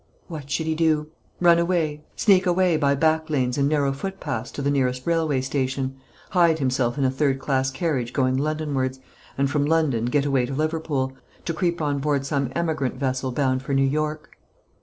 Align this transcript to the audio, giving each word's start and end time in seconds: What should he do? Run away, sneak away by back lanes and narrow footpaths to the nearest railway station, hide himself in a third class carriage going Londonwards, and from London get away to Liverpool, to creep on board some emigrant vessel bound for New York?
What 0.27 0.49
should 0.49 0.65
he 0.65 0.73
do? 0.73 1.11
Run 1.39 1.59
away, 1.59 2.03
sneak 2.15 2.47
away 2.47 2.75
by 2.75 2.95
back 2.95 3.29
lanes 3.29 3.55
and 3.55 3.69
narrow 3.69 3.93
footpaths 3.93 4.49
to 4.53 4.63
the 4.63 4.71
nearest 4.71 5.05
railway 5.05 5.41
station, 5.41 5.95
hide 6.31 6.57
himself 6.57 6.97
in 6.97 7.03
a 7.05 7.11
third 7.11 7.37
class 7.37 7.69
carriage 7.69 8.11
going 8.11 8.35
Londonwards, 8.35 8.99
and 9.37 9.47
from 9.47 9.63
London 9.63 10.05
get 10.05 10.25
away 10.25 10.47
to 10.47 10.55
Liverpool, 10.55 11.13
to 11.45 11.53
creep 11.53 11.83
on 11.83 11.99
board 11.99 12.25
some 12.25 12.51
emigrant 12.55 12.95
vessel 12.95 13.31
bound 13.31 13.61
for 13.61 13.75
New 13.75 13.85
York? 13.87 14.39